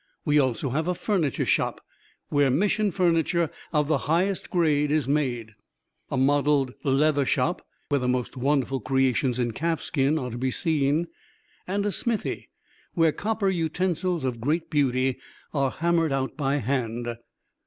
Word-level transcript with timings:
We 0.25 0.39
also 0.39 0.71
have 0.71 0.87
a 0.87 0.95
furniture 0.95 1.45
shop, 1.45 1.79
where 2.29 2.49
Mission 2.49 2.89
furniture 2.89 3.51
of 3.71 3.87
the 3.87 3.99
highest 4.09 4.49
grade 4.49 4.89
is 4.89 5.07
made; 5.07 5.51
a 6.09 6.17
modeled 6.17 6.73
leather 6.83 7.23
shop, 7.23 7.61
where 7.89 7.99
the 7.99 8.07
most 8.07 8.35
wonderful 8.35 8.79
creations 8.79 9.37
in 9.37 9.51
calfskin 9.51 10.17
are 10.17 10.31
to 10.31 10.39
be 10.39 10.49
seen; 10.49 11.05
and 11.67 11.85
a 11.85 11.91
smithy, 11.91 12.49
where 12.95 13.11
copper 13.11 13.49
utensils 13.49 14.23
of 14.23 14.41
great 14.41 14.71
beauty 14.71 15.19
are 15.53 15.69
hammered 15.69 16.11
out 16.11 16.35
by 16.35 16.55
hand. 16.55 17.15